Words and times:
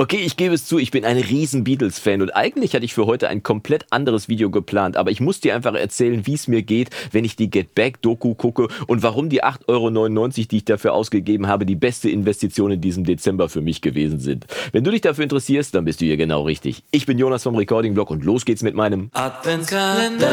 Okay, 0.00 0.22
ich 0.24 0.38
gebe 0.38 0.54
es 0.54 0.64
zu, 0.64 0.78
ich 0.78 0.90
bin 0.90 1.04
ein 1.04 1.18
riesen 1.18 1.62
Beatles-Fan 1.62 2.22
und 2.22 2.34
eigentlich 2.34 2.74
hatte 2.74 2.86
ich 2.86 2.94
für 2.94 3.04
heute 3.04 3.28
ein 3.28 3.42
komplett 3.42 3.84
anderes 3.90 4.30
Video 4.30 4.48
geplant, 4.48 4.96
aber 4.96 5.10
ich 5.10 5.20
muss 5.20 5.40
dir 5.40 5.54
einfach 5.54 5.74
erzählen, 5.74 6.26
wie 6.26 6.32
es 6.32 6.48
mir 6.48 6.62
geht, 6.62 6.88
wenn 7.12 7.26
ich 7.26 7.36
die 7.36 7.50
Get 7.50 7.74
Back-Doku 7.74 8.34
gucke 8.34 8.68
und 8.86 9.02
warum 9.02 9.28
die 9.28 9.44
8,99 9.44 9.68
Euro, 9.68 10.28
die 10.28 10.56
ich 10.56 10.64
dafür 10.64 10.94
ausgegeben 10.94 11.48
habe, 11.48 11.66
die 11.66 11.74
beste 11.74 12.08
Investition 12.08 12.70
in 12.70 12.80
diesem 12.80 13.04
Dezember 13.04 13.50
für 13.50 13.60
mich 13.60 13.82
gewesen 13.82 14.20
sind. 14.20 14.46
Wenn 14.72 14.84
du 14.84 14.90
dich 14.90 15.02
dafür 15.02 15.24
interessierst, 15.24 15.74
dann 15.74 15.84
bist 15.84 16.00
du 16.00 16.06
hier 16.06 16.16
genau 16.16 16.44
richtig. 16.44 16.82
Ich 16.92 17.04
bin 17.04 17.18
Jonas 17.18 17.42
vom 17.42 17.54
Recording-Blog 17.54 18.08
und 18.10 18.24
los 18.24 18.46
geht's 18.46 18.62
mit 18.62 18.74
meinem 18.74 19.10
Adventskalender. 19.12 20.30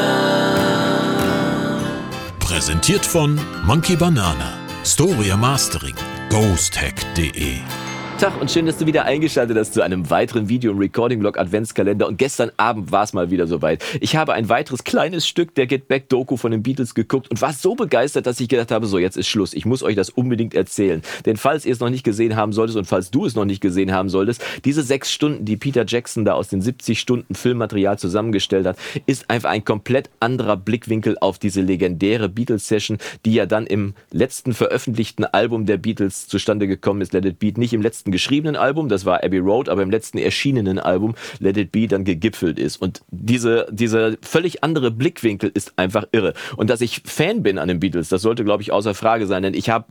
Präsentiert 2.40 3.06
von 3.06 3.38
Monkey 3.66 3.98
Banana, 3.98 4.54
Storia 4.86 5.36
Mastering, 5.36 5.96
ghosthack.de 6.30 7.58
Tag 8.18 8.42
und 8.42 8.50
schön, 8.50 8.66
dass 8.66 8.80
du 8.80 8.88
wieder 8.88 9.06
eingeschaltet 9.06 9.56
hast 9.60 9.76
zu 9.76 9.84
einem 9.84 10.10
weiteren 10.10 10.50
Video 10.50 10.72
im 10.72 10.80
Recording-Blog 10.80 11.38
Adventskalender. 11.38 12.08
Und 12.08 12.18
gestern 12.18 12.50
Abend 12.58 12.92
war 12.92 13.04
es 13.04 13.14
mal 13.14 13.30
wieder 13.30 13.46
soweit. 13.46 13.84
Ich 14.02 14.16
habe 14.16 14.34
ein 14.34 14.50
weiteres 14.50 14.84
kleines 14.84 15.28
Stück 15.28 15.54
der 15.54 15.68
Get 15.68 15.88
Back 15.88 16.10
Doku 16.10 16.36
von 16.36 16.50
den 16.50 16.64
Beatles 16.64 16.96
geguckt 16.96 17.30
und 17.30 17.40
war 17.44 17.54
so 17.54 17.76
begeistert, 17.76 18.26
dass 18.26 18.40
ich 18.40 18.50
gedacht 18.50 18.72
habe, 18.72 18.88
so 18.88 18.98
jetzt 18.98 19.18
ist 19.18 19.28
Schluss. 19.28 19.54
Ich 19.54 19.68
muss 19.68 19.84
euch 19.84 19.96
das 19.96 20.10
unbedingt 20.10 20.56
erzählen. 20.56 21.04
Denn 21.28 21.38
falls 21.38 21.64
ihr 21.64 21.74
es 21.74 21.80
noch 21.80 21.92
nicht 21.92 22.04
gesehen 22.04 22.36
haben 22.36 22.54
solltest 22.54 22.76
und 22.76 22.86
falls 22.86 23.12
du 23.12 23.28
es 23.28 23.36
noch 23.36 23.46
nicht 23.46 23.62
gesehen 23.62 23.92
haben 23.92 24.10
solltest, 24.10 24.44
diese 24.66 24.82
sechs 24.82 25.12
Stunden, 25.12 25.46
die 25.46 25.56
Peter 25.56 25.86
Jackson 25.88 26.26
da 26.26 26.34
aus 26.34 26.48
den 26.48 26.64
70 26.64 27.00
Stunden 27.00 27.36
Filmmaterial 27.36 28.00
zusammengestellt 28.00 28.66
hat, 28.66 28.78
ist 29.06 29.30
einfach 29.30 29.52
ein 29.52 29.64
komplett 29.64 30.10
anderer 30.20 30.58
Blickwinkel 30.58 31.18
auf 31.22 31.38
diese 31.38 31.62
legendäre 31.62 32.30
Beatles-Session, 32.30 32.98
die 33.26 33.36
ja 33.36 33.46
dann 33.46 33.68
im 33.68 33.94
letzten 34.10 34.56
veröffentlichten 34.56 35.24
Album 35.24 35.68
der 35.68 35.78
Beatles 35.78 36.28
zustande 36.28 36.68
gekommen 36.68 37.02
ist, 37.02 37.14
Let 37.14 37.26
It 37.26 37.38
Beat, 37.38 37.60
nicht 37.60 37.74
im 37.74 37.84
letzten 37.84 38.07
letzten 38.08 38.12
geschriebenen 38.12 38.56
Album, 38.56 38.90
das 38.90 39.06
war 39.06 39.24
Abbey 39.24 39.40
Road, 39.40 39.70
aber 39.70 39.82
im 39.82 39.92
letzten 39.92 40.18
erschienenen 40.18 40.80
Album 40.80 41.16
Let 41.40 41.58
It 41.58 41.72
Be 41.72 41.88
dann 41.88 42.06
gegipfelt 42.06 42.58
ist. 42.58 42.78
Und 42.82 43.02
diese, 43.12 43.68
dieser 43.72 44.14
völlig 44.22 44.64
andere 44.64 44.92
Blickwinkel 44.92 45.52
ist 45.54 45.74
einfach 45.78 46.06
irre. 46.12 46.34
Und 46.56 46.70
dass 46.70 46.82
ich 46.82 47.02
Fan 47.06 47.44
bin 47.44 47.58
an 47.58 47.68
den 47.68 47.80
Beatles, 47.80 48.10
das 48.10 48.22
sollte, 48.22 48.44
glaube 48.44 48.64
ich, 48.64 48.72
außer 48.72 48.94
Frage 48.94 49.28
sein, 49.28 49.44
denn 49.44 49.54
ich 49.54 49.70
habe 49.70 49.86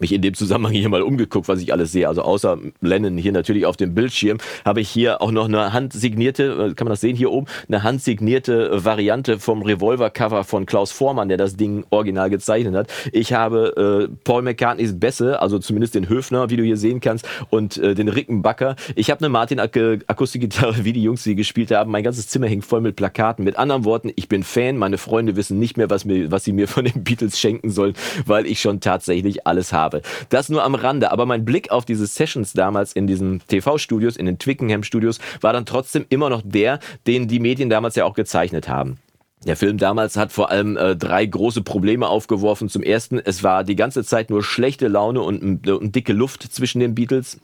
mich 0.00 0.12
in 0.12 0.22
dem 0.22 0.34
Zusammenhang 0.34 0.74
hier 0.74 0.88
mal 0.88 1.02
umgeguckt, 1.02 1.48
was 1.48 1.60
ich 1.60 1.72
alles 1.72 1.92
sehe. 1.92 2.08
Also 2.08 2.22
außer 2.22 2.58
Lennon 2.80 3.16
hier 3.16 3.32
natürlich 3.32 3.66
auf 3.66 3.76
dem 3.76 3.94
Bildschirm, 3.94 4.38
habe 4.64 4.80
ich 4.80 4.88
hier 4.88 5.22
auch 5.22 5.30
noch 5.30 5.46
eine 5.46 5.72
handsignierte, 5.72 6.44
äh, 6.44 6.74
kann 6.74 6.86
man 6.86 6.92
das 6.92 7.00
sehen 7.00 7.16
hier 7.16 7.30
oben, 7.30 7.46
eine 7.68 7.82
handsignierte 7.82 8.84
Variante 8.84 9.38
vom 9.38 9.62
Revolver-Cover 9.62 10.44
von 10.44 10.66
Klaus 10.66 10.92
Vormann, 10.92 11.28
der 11.28 11.38
das 11.38 11.56
Ding 11.56 11.84
original 11.90 12.30
gezeichnet 12.30 12.74
hat. 12.74 12.92
Ich 13.12 13.32
habe 13.32 14.08
äh, 14.10 14.14
Paul 14.24 14.42
McCartneys 14.42 14.98
Bässe, 14.98 15.40
also 15.40 15.58
zumindest 15.58 15.94
den 15.94 16.08
Höfner, 16.08 16.50
wie 16.50 16.56
du 16.56 16.62
hier 16.62 16.76
sehen 16.76 17.00
kannst, 17.00 17.28
und 17.50 17.78
äh, 17.78 17.94
den 17.94 18.08
Rickenbacker. 18.08 18.76
Ich 18.94 19.10
habe 19.10 19.20
eine 19.20 19.28
Martin 19.28 19.60
Akustikgitarre, 19.60 20.84
wie 20.84 20.92
die 20.92 21.02
Jungs 21.02 21.22
sie 21.22 21.34
gespielt 21.34 21.70
haben. 21.70 21.90
Mein 21.90 22.04
ganzes 22.04 22.28
Zimmer 22.28 22.46
hängt 22.46 22.64
voll 22.64 22.80
mit 22.80 22.96
Plakaten. 22.96 23.44
Mit 23.44 23.56
anderen 23.56 23.84
Worten, 23.84 24.10
ich 24.16 24.28
bin 24.28 24.42
Fan. 24.42 24.76
Meine 24.76 24.98
Freunde 24.98 25.36
wissen 25.36 25.58
nicht 25.58 25.76
mehr, 25.76 25.90
was, 25.90 26.04
mir, 26.04 26.30
was 26.30 26.44
sie 26.44 26.52
mir 26.52 26.68
von 26.68 26.84
den 26.84 27.04
Beatles 27.04 27.38
schenken 27.38 27.70
sollen, 27.70 27.94
weil 28.24 28.46
ich 28.46 28.60
schon 28.60 28.80
tatsächlich 28.80 29.46
alles 29.46 29.72
habe 29.72 29.85
habe. 29.86 30.02
Das 30.28 30.48
nur 30.48 30.64
am 30.64 30.74
Rande. 30.74 31.12
Aber 31.12 31.26
mein 31.26 31.44
Blick 31.44 31.70
auf 31.70 31.84
diese 31.84 32.06
Sessions 32.06 32.52
damals 32.52 32.92
in 32.92 33.06
diesen 33.06 33.40
TV-Studios, 33.46 34.16
in 34.16 34.26
den 34.26 34.38
Twickenham-Studios, 34.38 35.20
war 35.40 35.52
dann 35.52 35.64
trotzdem 35.64 36.04
immer 36.08 36.28
noch 36.28 36.42
der, 36.44 36.80
den 37.06 37.28
die 37.28 37.40
Medien 37.40 37.70
damals 37.70 37.94
ja 37.94 38.04
auch 38.04 38.14
gezeichnet 38.14 38.68
haben. 38.68 38.98
Der 39.44 39.56
Film 39.56 39.78
damals 39.78 40.16
hat 40.16 40.32
vor 40.32 40.50
allem 40.50 40.76
äh, 40.76 40.96
drei 40.96 41.24
große 41.24 41.62
Probleme 41.62 42.08
aufgeworfen. 42.08 42.68
Zum 42.68 42.82
ersten, 42.82 43.20
es 43.20 43.44
war 43.44 43.62
die 43.62 43.76
ganze 43.76 44.04
Zeit 44.04 44.28
nur 44.28 44.42
schlechte 44.42 44.88
Laune 44.88 45.22
und, 45.22 45.68
und 45.68 45.94
dicke 45.94 46.12
Luft 46.12 46.42
zwischen 46.42 46.80
den 46.80 46.94
Beatles 46.94 47.38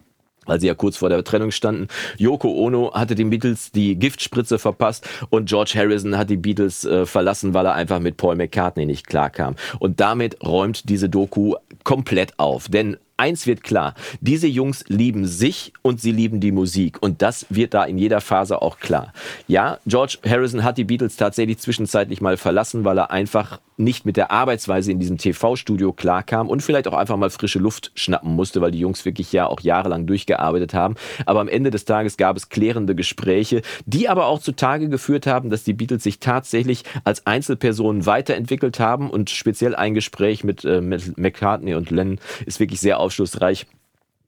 weil 0.47 0.61
sie 0.61 0.67
ja 0.67 0.75
kurz 0.75 0.97
vor 0.97 1.09
der 1.09 1.25
Trennung 1.25 1.51
standen. 1.51 1.89
Yoko 2.19 2.49
Ono 2.49 2.93
hatte 2.95 3.15
den 3.15 3.31
Beatles 3.31 3.73
die 3.73 3.97
Giftspritze 3.97 4.59
verpasst 4.59 5.09
und 5.31 5.49
George 5.49 5.73
Harrison 5.77 6.17
hat 6.17 6.31
die 6.31 6.37
Beatles 6.37 6.85
äh, 6.85 7.07
verlassen, 7.07 7.55
weil 7.55 7.67
er 7.67 7.75
einfach 7.75 8.01
mit 8.01 8.17
Paul 8.17 8.37
McCartney 8.37 8.87
nicht 8.87 9.07
klarkam. 9.07 9.57
Und 9.79 10.01
damit 10.01 10.45
räumt 10.45 10.89
diese 10.89 11.09
Doku 11.09 11.55
komplett 11.85 12.39
auf. 12.39 12.69
Denn 12.69 12.97
eins 13.17 13.47
wird 13.47 13.63
klar, 13.63 13.95
diese 14.21 14.49
Jungs 14.49 14.85
lieben 14.89 15.27
sich 15.27 15.73
und 15.83 16.01
sie 16.01 16.11
lieben 16.11 16.41
die 16.41 16.53
Musik. 16.53 17.01
Und 17.01 17.23
das 17.23 17.47
wird 17.51 17.75
da 17.75 17.85
in 17.85 17.99
jeder 17.99 18.21
Phase 18.21 18.61
auch 18.61 18.79
klar. 18.79 19.13
Ja, 19.47 19.79
George 19.87 20.19
Harrison 20.27 20.65
hat 20.65 20.77
die 20.77 20.85
Beatles 20.85 21.17
tatsächlich 21.17 21.59
zwischenzeitlich 21.59 22.21
mal 22.21 22.37
verlassen, 22.37 22.85
weil 22.85 22.99
er 22.99 23.11
einfach 23.11 23.61
nicht 23.77 24.07
mit 24.07 24.17
der 24.17 24.31
Arbeitsweise 24.31 24.93
in 24.93 24.99
diesem 24.99 25.19
TV-Studio 25.19 25.93
klarkam 25.93 26.49
und 26.49 26.63
vielleicht 26.63 26.89
auch 26.89 26.95
einfach 26.95 27.17
mal 27.17 27.31
frische 27.31 27.59
Luft 27.59 27.93
schnappen 27.95 28.35
musste, 28.35 28.61
weil 28.61 28.71
die 28.71 28.81
Jungs 28.81 29.05
wirklich 29.05 29.33
ja 29.33 29.47
auch 29.47 29.61
jahrelang 29.61 30.07
durchgearbeitet 30.07 30.75
haben. 30.75 30.95
Aber 31.27 31.41
am 31.41 31.49
Ende 31.49 31.71
des 31.71 31.85
Tages 31.85 32.17
gab 32.17 32.37
es 32.37 32.49
klärende 32.49 32.95
Gespräche, 32.95 33.63
die 33.87 34.09
aber 34.09 34.27
auch 34.27 34.41
zutage 34.41 34.89
geführt 34.89 35.27
haben, 35.27 35.51
dass 35.51 35.65
die 35.65 35.75
Beatles 35.75 36.03
sich 36.03 36.19
tatsächlich 36.19 36.85
als 37.05 37.27
Einzelpersonen 37.27 38.07
weiterentwickelt 38.07 38.81
haben 38.81 39.11
und 39.11 39.31
speziell 39.31 39.75
ein 39.75 39.95
Gespräch 39.95 40.45
mit, 40.45 40.65
äh, 40.65 40.81
mit 40.81 41.19
McCartney 41.19 41.75
und 41.75 41.91
Lennon 41.91 42.19
ist 42.47 42.61
wirklich 42.61 42.81
sehr 42.81 43.01
aufschlussreich 43.01 43.67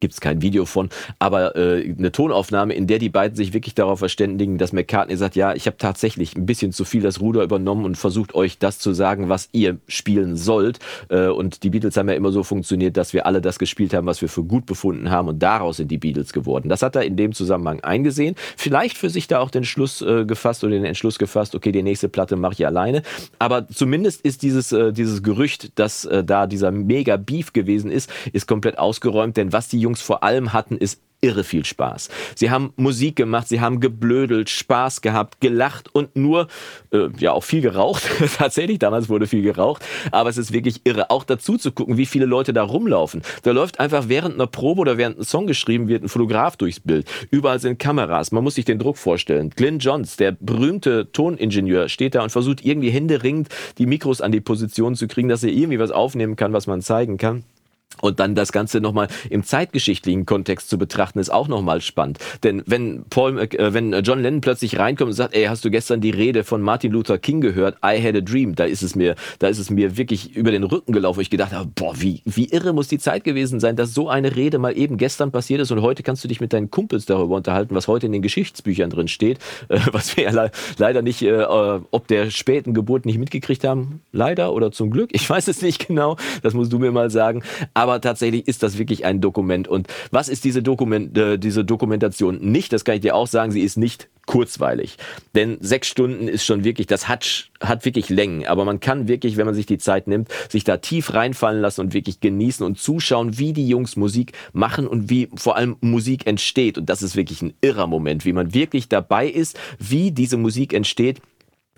gibt 0.04 0.12
es 0.12 0.20
kein 0.20 0.42
Video 0.42 0.66
von, 0.66 0.90
aber 1.18 1.56
äh, 1.56 1.94
eine 1.98 2.12
Tonaufnahme, 2.12 2.74
in 2.74 2.86
der 2.86 2.98
die 2.98 3.08
beiden 3.08 3.34
sich 3.38 3.54
wirklich 3.54 3.74
darauf 3.74 4.00
verständigen, 4.00 4.58
dass 4.58 4.74
McCartney 4.74 5.16
sagt, 5.16 5.34
ja, 5.34 5.54
ich 5.54 5.66
habe 5.66 5.78
tatsächlich 5.78 6.36
ein 6.36 6.44
bisschen 6.44 6.72
zu 6.72 6.84
viel 6.84 7.00
das 7.00 7.22
Ruder 7.22 7.42
übernommen 7.42 7.86
und 7.86 7.96
versucht 7.96 8.34
euch 8.34 8.58
das 8.58 8.78
zu 8.78 8.92
sagen, 8.92 9.30
was 9.30 9.48
ihr 9.52 9.78
spielen 9.88 10.36
sollt. 10.36 10.78
Äh, 11.08 11.28
und 11.28 11.62
die 11.62 11.70
Beatles 11.70 11.96
haben 11.96 12.10
ja 12.10 12.16
immer 12.16 12.32
so 12.32 12.42
funktioniert, 12.42 12.98
dass 12.98 13.14
wir 13.14 13.24
alle 13.24 13.40
das 13.40 13.58
gespielt 13.58 13.94
haben, 13.94 14.06
was 14.06 14.20
wir 14.20 14.28
für 14.28 14.44
gut 14.44 14.66
befunden 14.66 15.10
haben 15.10 15.28
und 15.28 15.42
daraus 15.42 15.78
sind 15.78 15.90
die 15.90 15.96
Beatles 15.96 16.34
geworden. 16.34 16.68
Das 16.68 16.82
hat 16.82 16.96
er 16.96 17.04
in 17.04 17.16
dem 17.16 17.32
Zusammenhang 17.32 17.80
eingesehen. 17.80 18.34
Vielleicht 18.58 18.98
für 18.98 19.08
sich 19.08 19.26
da 19.26 19.40
auch 19.40 19.48
den 19.48 19.64
Schluss 19.64 20.02
äh, 20.02 20.26
gefasst 20.26 20.64
oder 20.64 20.74
den 20.74 20.84
Entschluss 20.84 21.18
gefasst, 21.18 21.54
okay, 21.54 21.72
die 21.72 21.82
nächste 21.82 22.10
Platte 22.10 22.36
mache 22.36 22.52
ich 22.52 22.66
alleine. 22.66 23.00
Aber 23.38 23.66
zumindest 23.68 24.20
ist 24.20 24.42
dieses, 24.42 24.70
äh, 24.70 24.92
dieses 24.92 25.22
Gerücht, 25.22 25.78
dass 25.78 26.04
äh, 26.04 26.22
da 26.22 26.46
dieser 26.46 26.72
mega 26.72 27.16
Beef 27.16 27.54
gewesen 27.54 27.90
ist, 27.90 28.10
ist 28.34 28.46
komplett 28.46 28.76
ausgeräumt, 28.76 29.38
denn 29.38 29.54
was 29.54 29.68
die 29.68 29.80
Jungs 29.80 29.93
Jungs 29.94 30.02
vor 30.02 30.24
allem 30.24 30.52
hatten, 30.52 30.76
ist 30.76 31.00
irre 31.20 31.42
viel 31.44 31.64
Spaß. 31.64 32.10
Sie 32.34 32.50
haben 32.50 32.74
Musik 32.76 33.16
gemacht, 33.16 33.48
sie 33.48 33.62
haben 33.62 33.80
geblödelt, 33.80 34.50
Spaß 34.50 35.00
gehabt, 35.00 35.40
gelacht 35.40 35.88
und 35.94 36.14
nur, 36.16 36.48
äh, 36.92 37.08
ja, 37.18 37.32
auch 37.32 37.44
viel 37.44 37.62
geraucht. 37.62 38.02
Tatsächlich, 38.36 38.78
damals 38.78 39.08
wurde 39.08 39.26
viel 39.26 39.40
geraucht. 39.40 39.82
Aber 40.10 40.28
es 40.28 40.36
ist 40.36 40.52
wirklich 40.52 40.82
irre. 40.84 41.08
Auch 41.08 41.24
dazu 41.24 41.56
zu 41.56 41.72
gucken, 41.72 41.96
wie 41.96 42.04
viele 42.04 42.26
Leute 42.26 42.52
da 42.52 42.62
rumlaufen. 42.62 43.22
Da 43.42 43.52
läuft 43.52 43.80
einfach 43.80 44.08
während 44.08 44.34
einer 44.34 44.46
Probe 44.46 44.82
oder 44.82 44.98
während 44.98 45.18
ein 45.18 45.24
Song 45.24 45.46
geschrieben 45.46 45.88
wird, 45.88 46.02
ein 46.02 46.08
Fotograf 46.10 46.56
durchs 46.56 46.80
Bild. 46.80 47.08
Überall 47.30 47.58
sind 47.58 47.78
Kameras. 47.78 48.30
Man 48.30 48.44
muss 48.44 48.56
sich 48.56 48.66
den 48.66 48.78
Druck 48.78 48.98
vorstellen. 48.98 49.48
Glenn 49.48 49.78
Johns, 49.78 50.16
der 50.16 50.32
berühmte 50.32 51.10
Toningenieur, 51.10 51.88
steht 51.88 52.16
da 52.16 52.22
und 52.22 52.30
versucht 52.30 52.66
irgendwie 52.66 52.90
händeringend 52.90 53.48
die 53.78 53.86
Mikros 53.86 54.20
an 54.20 54.30
die 54.30 54.42
Position 54.42 54.94
zu 54.94 55.06
kriegen, 55.06 55.28
dass 55.28 55.42
er 55.42 55.50
irgendwie 55.50 55.78
was 55.78 55.90
aufnehmen 55.90 56.36
kann, 56.36 56.52
was 56.52 56.66
man 56.66 56.82
zeigen 56.82 57.16
kann. 57.16 57.44
Und 58.00 58.20
dann 58.20 58.34
das 58.34 58.52
Ganze 58.52 58.80
nochmal 58.80 59.08
im 59.30 59.44
zeitgeschichtlichen 59.44 60.26
Kontext 60.26 60.68
zu 60.68 60.78
betrachten, 60.78 61.20
ist 61.20 61.30
auch 61.30 61.48
nochmal 61.48 61.80
spannend. 61.80 62.18
Denn 62.42 62.62
wenn 62.66 63.04
Paul, 63.08 63.38
äh, 63.38 63.72
wenn 63.72 63.92
John 64.02 64.20
Lennon 64.20 64.40
plötzlich 64.40 64.78
reinkommt 64.78 65.08
und 65.08 65.14
sagt, 65.14 65.34
ey, 65.34 65.44
hast 65.44 65.64
du 65.64 65.70
gestern 65.70 66.00
die 66.00 66.10
Rede 66.10 66.44
von 66.44 66.60
Martin 66.60 66.92
Luther 66.92 67.18
King 67.18 67.40
gehört? 67.40 67.76
I 67.84 68.02
had 68.02 68.16
a 68.16 68.20
dream. 68.20 68.54
Da 68.56 68.64
ist 68.64 68.82
es 68.82 68.94
mir, 68.94 69.14
da 69.38 69.46
ist 69.46 69.58
es 69.58 69.70
mir 69.70 69.96
wirklich 69.96 70.34
über 70.34 70.50
den 70.50 70.64
Rücken 70.64 70.92
gelaufen, 70.92 71.20
ich 71.20 71.30
gedacht 71.30 71.52
habe, 71.52 71.70
boah, 71.74 71.94
wie, 71.96 72.20
wie 72.24 72.50
irre 72.50 72.72
muss 72.72 72.88
die 72.88 72.98
Zeit 72.98 73.24
gewesen 73.24 73.60
sein, 73.60 73.76
dass 73.76 73.94
so 73.94 74.08
eine 74.08 74.36
Rede 74.36 74.58
mal 74.58 74.76
eben 74.76 74.98
gestern 74.98 75.30
passiert 75.30 75.60
ist 75.60 75.70
und 75.70 75.80
heute 75.80 76.02
kannst 76.02 76.22
du 76.24 76.28
dich 76.28 76.40
mit 76.40 76.52
deinen 76.52 76.70
Kumpels 76.70 77.06
darüber 77.06 77.36
unterhalten, 77.36 77.74
was 77.74 77.88
heute 77.88 78.06
in 78.06 78.12
den 78.12 78.22
Geschichtsbüchern 78.22 78.90
drin 78.90 79.08
steht, 79.08 79.38
äh, 79.68 79.78
was 79.92 80.16
wir 80.16 80.24
ja 80.24 80.30
le 80.30 80.50
leider 80.78 81.00
nicht, 81.02 81.22
äh 81.22 81.44
ob 81.44 82.06
der 82.08 82.30
späten 82.30 82.74
Geburt 82.74 83.06
nicht 83.06 83.18
mitgekriegt 83.18 83.64
haben. 83.64 84.00
Leider 84.12 84.52
oder 84.52 84.72
zum 84.72 84.90
Glück. 84.90 85.10
Ich 85.12 85.28
weiß 85.28 85.48
es 85.48 85.62
nicht 85.62 85.86
genau. 85.86 86.16
Das 86.42 86.54
musst 86.54 86.72
du 86.72 86.78
mir 86.78 86.92
mal 86.92 87.10
sagen. 87.10 87.42
Aber 87.74 88.00
tatsächlich 88.00 88.46
ist 88.46 88.62
das 88.62 88.78
wirklich 88.78 89.04
ein 89.04 89.20
Dokument. 89.20 89.66
Und 89.66 89.88
was 90.12 90.28
ist 90.28 90.44
diese, 90.44 90.62
Dokument, 90.62 91.16
äh, 91.18 91.38
diese 91.38 91.64
Dokumentation 91.64 92.38
nicht? 92.38 92.72
Das 92.72 92.84
kann 92.84 92.94
ich 92.94 93.00
dir 93.00 93.16
auch 93.16 93.26
sagen, 93.26 93.50
sie 93.50 93.62
ist 93.62 93.76
nicht 93.76 94.08
kurzweilig. 94.26 94.96
Denn 95.34 95.58
sechs 95.60 95.88
Stunden 95.88 96.28
ist 96.28 96.44
schon 96.44 96.64
wirklich, 96.64 96.86
das 96.86 97.08
hat, 97.08 97.50
hat 97.60 97.84
wirklich 97.84 98.08
Längen. 98.08 98.46
Aber 98.46 98.64
man 98.64 98.80
kann 98.80 99.08
wirklich, 99.08 99.36
wenn 99.36 99.46
man 99.46 99.54
sich 99.54 99.66
die 99.66 99.78
Zeit 99.78 100.06
nimmt, 100.06 100.28
sich 100.48 100.64
da 100.64 100.78
tief 100.78 101.12
reinfallen 101.12 101.60
lassen 101.60 101.80
und 101.82 101.94
wirklich 101.94 102.20
genießen 102.20 102.64
und 102.64 102.78
zuschauen, 102.78 103.38
wie 103.38 103.52
die 103.52 103.68
Jungs 103.68 103.96
Musik 103.96 104.32
machen 104.52 104.86
und 104.86 105.10
wie 105.10 105.28
vor 105.34 105.56
allem 105.56 105.76
Musik 105.80 106.26
entsteht. 106.26 106.78
Und 106.78 106.88
das 106.88 107.02
ist 107.02 107.16
wirklich 107.16 107.42
ein 107.42 107.54
irrer 107.60 107.86
Moment, 107.86 108.24
wie 108.24 108.32
man 108.32 108.54
wirklich 108.54 108.88
dabei 108.88 109.28
ist, 109.28 109.58
wie 109.78 110.12
diese 110.12 110.36
Musik 110.36 110.72
entsteht 110.72 111.20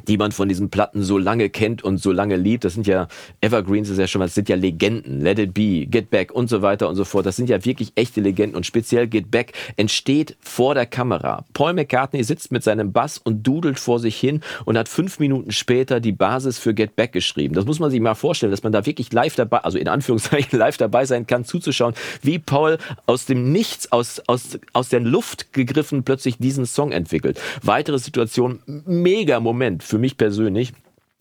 die 0.09 0.17
man 0.17 0.33
von 0.33 0.49
diesen 0.49 0.71
Platten 0.71 1.03
so 1.03 1.19
lange 1.19 1.49
kennt 1.49 1.83
und 1.83 1.99
so 1.99 2.13
lange 2.13 2.37
liebt. 2.37 2.65
Das 2.65 2.75
sind 2.75 2.87
ja 2.87 3.09
Evergreens, 3.41 3.89
ist 3.89 3.99
ja 3.99 4.07
schon 4.07 4.21
mal, 4.21 4.27
das 4.27 4.35
sind 4.35 4.49
ja 4.49 4.57
Legenden. 4.57 5.21
Let 5.21 5.39
It 5.39 5.55
Be, 5.55 5.87
Get 5.87 6.11
Back 6.11 6.33
und 6.33 6.49
so 6.49 6.63
weiter 6.63 6.89
und 6.89 6.97
so 6.97 7.05
fort. 7.05 7.27
Das 7.27 7.37
sind 7.37 7.49
ja 7.49 7.65
wirklich 7.65 7.93
echte 7.95 8.21
Legenden 8.21 8.57
und 8.57 8.67
speziell 8.67 9.09
Get 9.09 9.31
Back 9.31 9.53
entsteht 9.77 10.37
vor 10.41 10.75
der 10.75 10.87
Kamera. 10.87 11.45
Paul 11.55 11.73
McCartney 11.73 12.23
sitzt 12.23 12.53
mit 12.53 12.63
seinem 12.63 12.93
Bass 12.93 13.19
und 13.19 13.43
dudelt 13.47 13.79
vor 13.79 13.99
sich 13.99 14.17
hin 14.17 14.41
und 14.65 14.79
hat 14.79 14.89
fünf 14.89 15.19
Minuten 15.19 15.51
später 15.51 16.01
die 16.01 16.13
Basis 16.13 16.59
für 16.59 16.75
Get 16.75 16.95
Back 16.95 17.13
geschrieben. 17.13 17.55
Das 17.55 17.65
muss 17.65 17.81
man 17.81 17.91
sich 17.91 18.01
mal 18.01 18.15
vorstellen, 18.15 18.53
dass 18.53 18.63
man 18.63 18.73
da 18.73 18.87
wirklich 18.87 19.13
live 19.13 19.35
dabei, 19.35 19.59
also 19.59 19.79
in 19.79 19.89
Anführungszeichen 19.89 20.59
live 20.59 20.77
dabei 20.77 21.05
sein 21.07 21.27
kann, 21.27 21.45
zuzuschauen, 21.45 21.95
wie 22.23 22.39
Paul 22.39 22.79
aus 23.07 23.27
dem 23.27 23.51
Nichts, 23.51 23.91
aus, 23.93 24.23
aus, 24.27 24.59
aus 24.73 24.89
der 24.89 25.01
Luft 25.01 25.53
gegriffen 25.53 26.05
plötzlich 26.05 26.39
diesen 26.39 26.67
Song 26.67 26.93
entwickelt. 26.93 27.41
Weitere 27.63 27.99
Situation, 27.99 28.61
mega 28.67 29.41
Moment 29.41 29.86
für 29.87 29.99
mich 29.99 30.17
persönlich 30.17 30.73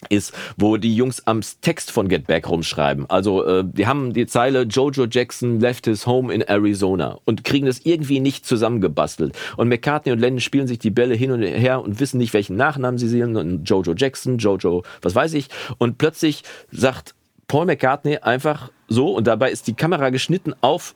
ist, 0.10 0.34
wo 0.58 0.78
die 0.78 0.96
Jungs 0.96 1.26
am 1.26 1.42
Text 1.62 1.92
von 1.92 2.08
Get 2.08 2.28
Back 2.28 2.50
rumschreiben. 2.50 3.10
Also 3.10 3.44
äh, 3.46 3.64
die 3.66 3.88
haben 3.88 4.14
die 4.14 4.28
Zeile 4.28 4.64
Jojo 4.64 5.06
Jackson 5.10 5.60
left 5.60 5.86
his 5.86 6.06
home 6.06 6.34
in 6.34 6.42
Arizona 6.42 7.20
und 7.26 7.44
kriegen 7.44 7.66
das 7.66 7.80
irgendwie 7.80 8.20
nicht 8.20 8.46
zusammengebastelt. 8.46 9.36
Und 9.58 9.70
McCartney 9.70 10.12
und 10.12 10.20
Lennon 10.20 10.42
spielen 10.42 10.68
sich 10.68 10.80
die 10.80 10.90
Bälle 10.90 11.16
hin 11.16 11.32
und 11.32 11.42
her 11.42 11.82
und 11.82 12.00
wissen 12.00 12.18
nicht, 12.18 12.34
welchen 12.34 12.56
Nachnamen 12.56 12.98
sie 12.98 13.08
sehen. 13.08 13.36
Und 13.36 13.68
Jojo 13.70 13.94
Jackson, 13.96 14.38
Jojo, 14.38 14.84
was 15.02 15.16
weiß 15.16 15.34
ich. 15.34 15.48
Und 15.78 15.98
plötzlich 15.98 16.44
sagt 16.72 17.16
Paul 17.48 17.66
McCartney 17.66 18.18
einfach 18.18 18.72
so, 18.88 19.16
und 19.16 19.28
dabei 19.28 19.52
ist 19.52 19.68
die 19.68 19.74
Kamera 19.74 20.10
geschnitten 20.10 20.54
auf 20.62 20.94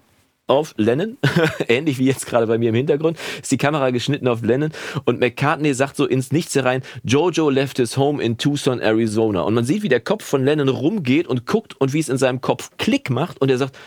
auf 0.50 0.74
Lennon, 0.78 1.18
ähnlich 1.68 2.00
wie 2.00 2.06
jetzt 2.06 2.26
gerade 2.26 2.48
bei 2.48 2.58
mir 2.58 2.70
im 2.70 2.76
Hintergrund, 2.76 3.18
ist 3.42 3.52
die 3.52 3.58
Kamera 3.58 3.92
geschnitten 3.92 4.28
auf 4.28 4.42
Lennon 4.42 4.72
und 5.06 5.20
McCartney 5.20 5.74
sagt 5.74 5.96
so 5.96 6.06
ins 6.06 6.32
Nichts 6.32 6.56
herein, 6.56 6.82
Jojo 7.04 7.50
left 7.50 7.78
his 7.78 7.98
home 7.98 8.22
in 8.22 8.38
Tucson, 8.38 8.80
Arizona. 8.80 9.42
Und 9.42 9.54
man 9.54 9.66
sieht, 9.66 9.84
wie 9.84 9.90
der 9.90 10.00
Kopf 10.00 10.26
von 10.26 10.44
Lennon 10.44 10.70
rumgeht 10.70 11.28
und 11.28 11.46
guckt 11.46 11.80
und 11.80 11.94
wie 11.94 12.00
es 12.00 12.10
in 12.10 12.18
seinem 12.18 12.42
Kopf 12.42 12.72
Klick 12.78 13.10
macht 13.10 13.40
und 13.42 13.52
er 13.52 13.58
sagt, 13.58 13.78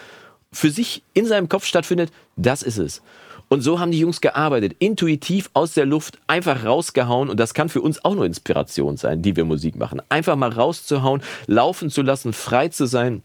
für 0.52 0.70
sich 0.70 1.02
in 1.14 1.26
seinem 1.26 1.48
Kopf 1.48 1.64
stattfindet, 1.64 2.10
das 2.36 2.62
ist 2.62 2.78
es. 2.78 3.02
Und 3.48 3.60
so 3.60 3.80
haben 3.80 3.90
die 3.90 3.98
Jungs 3.98 4.22
gearbeitet, 4.22 4.76
intuitiv 4.78 5.50
aus 5.52 5.74
der 5.74 5.84
Luft 5.84 6.18
einfach 6.26 6.64
rausgehauen. 6.64 7.28
Und 7.28 7.38
das 7.38 7.52
kann 7.52 7.68
für 7.68 7.82
uns 7.82 8.02
auch 8.02 8.14
nur 8.14 8.24
Inspiration 8.24 8.96
sein, 8.96 9.20
die 9.20 9.36
wir 9.36 9.44
Musik 9.44 9.76
machen. 9.76 10.00
Einfach 10.08 10.36
mal 10.36 10.50
rauszuhauen, 10.50 11.22
laufen 11.46 11.90
zu 11.90 12.00
lassen, 12.00 12.32
frei 12.32 12.68
zu 12.68 12.86
sein 12.86 13.22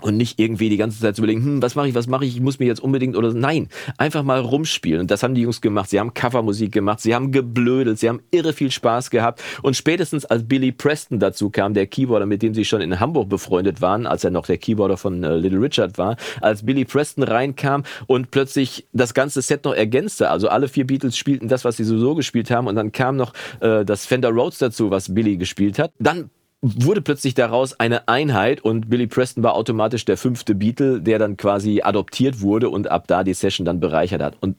und 0.00 0.16
nicht 0.16 0.38
irgendwie 0.38 0.68
die 0.68 0.76
ganze 0.76 1.00
Zeit 1.00 1.16
zu 1.16 1.22
überlegen, 1.22 1.44
hm, 1.44 1.62
was 1.62 1.74
mache 1.74 1.88
ich, 1.88 1.94
was 1.94 2.06
mache 2.06 2.24
ich, 2.24 2.36
ich 2.36 2.40
muss 2.40 2.58
mir 2.58 2.66
jetzt 2.66 2.80
unbedingt 2.80 3.16
oder 3.16 3.34
nein, 3.34 3.68
einfach 3.98 4.22
mal 4.22 4.38
rumspielen. 4.40 5.00
Und 5.00 5.10
das 5.10 5.22
haben 5.22 5.34
die 5.34 5.42
Jungs 5.42 5.60
gemacht. 5.60 5.90
Sie 5.90 5.98
haben 5.98 6.14
Covermusik 6.14 6.72
gemacht, 6.72 7.00
sie 7.00 7.14
haben 7.14 7.32
geblödelt, 7.32 7.98
sie 7.98 8.08
haben 8.08 8.20
irre 8.30 8.52
viel 8.52 8.70
Spaß 8.70 9.10
gehabt. 9.10 9.42
Und 9.62 9.76
spätestens 9.76 10.24
als 10.24 10.46
Billy 10.46 10.72
Preston 10.72 11.18
dazu 11.18 11.50
kam, 11.50 11.74
der 11.74 11.86
Keyboarder, 11.86 12.26
mit 12.26 12.42
dem 12.42 12.54
sie 12.54 12.64
schon 12.64 12.80
in 12.80 13.00
Hamburg 13.00 13.28
befreundet 13.28 13.80
waren, 13.80 14.06
als 14.06 14.24
er 14.24 14.30
noch 14.30 14.46
der 14.46 14.58
Keyboarder 14.58 14.96
von 14.96 15.24
äh, 15.24 15.36
Little 15.36 15.60
Richard 15.60 15.98
war, 15.98 16.16
als 16.40 16.64
Billy 16.64 16.84
Preston 16.84 17.24
reinkam 17.24 17.84
und 18.06 18.30
plötzlich 18.30 18.86
das 18.92 19.12
ganze 19.12 19.42
Set 19.42 19.64
noch 19.64 19.74
ergänzte, 19.74 20.30
also 20.30 20.48
alle 20.48 20.68
vier 20.68 20.86
Beatles 20.86 21.16
spielten 21.16 21.48
das, 21.48 21.64
was 21.64 21.76
sie 21.76 21.84
sowieso 21.84 22.14
gespielt 22.14 22.50
haben, 22.50 22.66
und 22.66 22.76
dann 22.76 22.92
kam 22.92 23.16
noch 23.16 23.32
äh, 23.60 23.84
das 23.84 24.06
Fender 24.06 24.30
Rhodes 24.30 24.58
dazu, 24.58 24.90
was 24.90 25.12
Billy 25.14 25.36
gespielt 25.36 25.78
hat. 25.78 25.92
Dann 25.98 26.30
wurde 26.62 27.00
plötzlich 27.00 27.34
daraus 27.34 27.78
eine 27.80 28.08
Einheit 28.08 28.60
und 28.60 28.90
Billy 28.90 29.06
Preston 29.06 29.42
war 29.42 29.54
automatisch 29.54 30.04
der 30.04 30.16
fünfte 30.16 30.54
Beatle, 30.54 31.00
der 31.00 31.18
dann 31.18 31.36
quasi 31.36 31.80
adoptiert 31.82 32.40
wurde 32.40 32.68
und 32.68 32.90
ab 32.90 33.06
da 33.06 33.24
die 33.24 33.34
Session 33.34 33.64
dann 33.64 33.80
bereichert 33.80 34.22
hat. 34.22 34.36
Und 34.40 34.56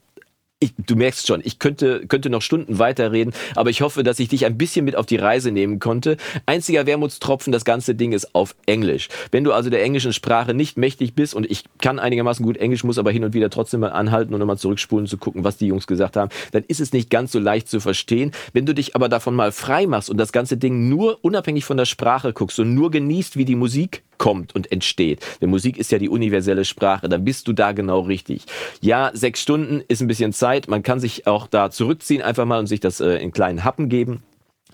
ich, 0.62 0.74
du 0.78 0.96
merkst 0.96 1.28
schon, 1.28 1.42
ich 1.44 1.60
könnte, 1.60 2.06
könnte 2.08 2.30
noch 2.30 2.42
Stunden 2.42 2.78
weiterreden, 2.80 3.34
aber 3.56 3.72
ich 3.72 3.82
hoffe, 3.82 4.04
dass 4.04 4.20
ich 4.20 4.30
dich 4.30 4.46
ein 4.46 4.58
bisschen 4.58 4.86
mit 4.86 4.96
auf 4.96 5.08
die 5.08 5.18
Reise 5.18 5.52
nehmen 5.52 5.80
konnte. 5.80 6.18
Einziger 6.46 6.86
Wermutstropfen, 6.86 7.52
das 7.52 7.66
ganze 7.66 7.96
Ding 7.96 8.14
ist 8.14 8.36
auf 8.36 8.56
Englisch. 8.68 9.10
Wenn 9.32 9.44
du 9.44 9.54
also 9.54 9.72
der 9.72 9.84
englischen 9.84 10.14
Sprache 10.14 10.54
nicht 10.54 10.78
mächtig 10.78 11.16
bist 11.16 11.34
und 11.34 11.50
ich 11.50 11.64
kann 11.80 11.98
einigermaßen 11.98 12.46
gut 12.46 12.58
Englisch, 12.58 12.84
muss 12.84 13.00
aber 13.00 13.12
hin 13.12 13.24
und 13.24 13.34
wieder 13.34 13.50
trotzdem 13.50 13.80
mal 13.80 13.92
anhalten 13.92 14.34
und 14.34 14.40
nochmal 14.40 14.60
zurückspulen 14.60 15.08
zu 15.08 15.18
gucken, 15.18 15.44
was 15.44 15.58
die 15.58 15.66
Jungs 15.66 15.88
gesagt 15.88 16.16
haben, 16.16 16.30
dann 16.52 16.64
ist 16.68 16.80
es 16.80 16.94
nicht 16.94 17.10
ganz 17.10 17.32
so 17.32 17.40
leicht 17.40 17.68
zu 17.68 17.80
verstehen. 17.80 18.32
Wenn 18.54 18.68
du 18.68 18.76
dich 18.76 18.96
aber 18.96 19.10
davon 19.10 19.34
mal 19.34 19.52
frei 19.52 19.88
machst 19.88 20.12
und 20.12 20.18
das 20.18 20.32
ganze 20.32 20.58
Ding 20.58 20.90
nur 20.90 21.18
unabhängig 21.24 21.66
von 21.66 21.78
der 21.78 21.86
Sprache 21.86 22.34
guckst 22.34 22.60
und 22.60 22.76
nur 22.76 22.92
genießt, 22.92 23.36
wie 23.36 23.46
die 23.46 23.56
Musik 23.56 24.04
kommt 24.22 24.54
und 24.54 24.72
entsteht. 24.72 25.26
Denn 25.42 25.50
Musik 25.50 25.78
ist 25.78 25.92
ja 25.92 25.98
die 25.98 26.08
universelle 26.08 26.64
Sprache, 26.64 27.10
dann 27.10 27.26
bist 27.26 27.48
du 27.48 27.54
da 27.54 27.72
genau 27.72 28.02
richtig. 28.02 28.44
Ja, 28.80 29.10
sechs 29.16 29.42
Stunden 29.42 29.82
ist 29.88 30.00
ein 30.00 30.08
bisschen 30.08 30.32
Zeit, 30.32 30.68
man 30.68 30.84
kann 30.84 31.00
sich 31.00 31.26
auch 31.26 31.48
da 31.48 31.72
zurückziehen 31.72 32.22
einfach 32.22 32.46
mal 32.46 32.60
und 32.60 32.68
sich 32.68 32.80
das 32.80 33.02
äh, 33.02 33.16
in 33.16 33.32
kleinen 33.32 33.64
Happen 33.64 33.90
geben. 33.90 34.22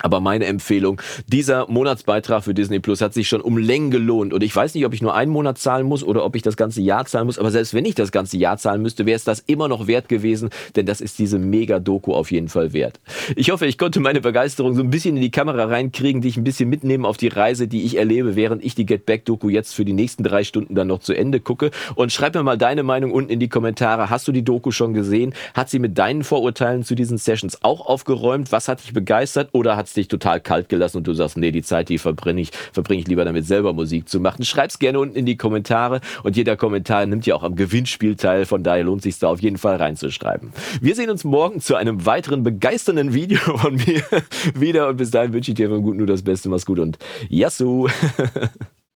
Aber 0.00 0.20
meine 0.20 0.46
Empfehlung, 0.46 1.00
dieser 1.26 1.68
Monatsbeitrag 1.68 2.44
für 2.44 2.54
Disney 2.54 2.80
Plus 2.80 3.00
hat 3.00 3.14
sich 3.14 3.28
schon 3.28 3.40
um 3.40 3.58
Längen 3.58 3.90
gelohnt. 3.90 4.32
Und 4.32 4.42
ich 4.42 4.54
weiß 4.54 4.74
nicht, 4.74 4.86
ob 4.86 4.94
ich 4.94 5.02
nur 5.02 5.14
einen 5.14 5.32
Monat 5.32 5.58
zahlen 5.58 5.86
muss 5.86 6.04
oder 6.04 6.24
ob 6.24 6.36
ich 6.36 6.42
das 6.42 6.56
ganze 6.56 6.80
Jahr 6.80 7.04
zahlen 7.06 7.26
muss. 7.26 7.38
Aber 7.38 7.50
selbst 7.50 7.74
wenn 7.74 7.84
ich 7.84 7.94
das 7.94 8.12
ganze 8.12 8.36
Jahr 8.36 8.58
zahlen 8.58 8.82
müsste, 8.82 9.06
wäre 9.06 9.16
es 9.16 9.24
das 9.24 9.40
immer 9.40 9.68
noch 9.68 9.86
wert 9.86 10.08
gewesen. 10.08 10.50
Denn 10.76 10.86
das 10.86 11.00
ist 11.00 11.18
diese 11.18 11.38
Mega-Doku 11.38 12.14
auf 12.14 12.30
jeden 12.30 12.48
Fall 12.48 12.72
wert. 12.72 13.00
Ich 13.36 13.50
hoffe, 13.50 13.66
ich 13.66 13.78
konnte 13.78 14.00
meine 14.00 14.20
Begeisterung 14.20 14.74
so 14.74 14.82
ein 14.82 14.90
bisschen 14.90 15.16
in 15.16 15.22
die 15.22 15.30
Kamera 15.30 15.64
reinkriegen, 15.64 16.20
die 16.20 16.28
ich 16.28 16.36
ein 16.36 16.44
bisschen 16.44 16.68
mitnehmen 16.68 17.04
auf 17.04 17.16
die 17.16 17.28
Reise, 17.28 17.68
die 17.68 17.84
ich 17.84 17.96
erlebe, 17.96 18.36
während 18.36 18.64
ich 18.64 18.74
die 18.74 18.86
Get 18.86 19.06
Back-Doku 19.06 19.48
jetzt 19.48 19.74
für 19.74 19.84
die 19.84 19.92
nächsten 19.92 20.22
drei 20.22 20.44
Stunden 20.44 20.74
dann 20.74 20.86
noch 20.86 21.00
zu 21.00 21.12
Ende 21.12 21.40
gucke. 21.40 21.70
Und 21.94 22.12
schreib 22.12 22.34
mir 22.34 22.42
mal 22.42 22.58
deine 22.58 22.82
Meinung 22.82 23.10
unten 23.12 23.30
in 23.30 23.40
die 23.40 23.48
Kommentare. 23.48 24.10
Hast 24.10 24.28
du 24.28 24.32
die 24.32 24.44
Doku 24.44 24.70
schon 24.70 24.94
gesehen? 24.94 25.34
Hat 25.54 25.70
sie 25.70 25.78
mit 25.78 25.98
deinen 25.98 26.24
Vorurteilen 26.24 26.84
zu 26.84 26.94
diesen 26.94 27.18
Sessions 27.18 27.62
auch 27.62 27.84
aufgeräumt? 27.86 28.52
Was 28.52 28.68
hat 28.68 28.82
dich 28.82 28.92
begeistert? 28.92 29.50
Oder 29.52 29.76
hat 29.76 29.87
es 29.88 29.94
dich 29.94 30.08
total 30.08 30.40
kalt 30.40 30.68
gelassen 30.68 30.98
und 30.98 31.06
du 31.06 31.14
sagst, 31.14 31.36
nee, 31.36 31.50
die 31.50 31.62
Zeit, 31.62 31.88
die 31.88 31.98
verbringe 31.98 32.40
ich, 32.40 32.50
verbringe 32.72 33.00
ich 33.00 33.08
lieber 33.08 33.24
damit, 33.24 33.46
selber 33.46 33.72
Musik 33.72 34.08
zu 34.08 34.20
machen. 34.20 34.44
Schreib's 34.44 34.78
gerne 34.78 35.00
unten 35.00 35.16
in 35.16 35.26
die 35.26 35.36
Kommentare 35.36 36.00
und 36.22 36.36
jeder 36.36 36.56
Kommentar 36.56 37.06
nimmt 37.06 37.26
ja 37.26 37.34
auch 37.34 37.42
am 37.42 37.56
Gewinnspiel 37.56 38.16
teil, 38.16 38.46
von 38.46 38.62
daher 38.62 38.84
lohnt 38.84 39.02
sich 39.02 39.18
da 39.18 39.28
auf 39.28 39.40
jeden 39.40 39.58
Fall 39.58 39.76
reinzuschreiben. 39.76 40.52
Wir 40.80 40.94
sehen 40.94 41.10
uns 41.10 41.24
morgen 41.24 41.60
zu 41.60 41.74
einem 41.74 42.06
weiteren 42.06 42.42
begeisternden 42.42 43.14
Video 43.14 43.38
von 43.58 43.74
mir 43.74 44.02
wieder 44.54 44.88
und 44.88 44.96
bis 44.96 45.10
dahin 45.10 45.32
wünsche 45.32 45.50
ich 45.50 45.56
dir 45.56 45.68
von 45.68 45.82
gut 45.82 45.96
nur 45.96 46.06
das 46.06 46.22
Beste, 46.22 46.48
mach's 46.48 46.66
gut 46.66 46.78
und 46.78 46.98
Yassou! 47.28 47.88